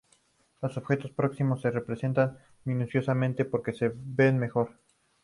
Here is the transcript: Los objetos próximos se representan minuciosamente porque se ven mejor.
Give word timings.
Los 0.63 0.77
objetos 0.77 1.11
próximos 1.11 1.61
se 1.61 1.69
representan 1.69 2.35
minuciosamente 2.63 3.45
porque 3.45 3.71
se 3.71 3.91
ven 3.93 4.39
mejor. 4.39 4.71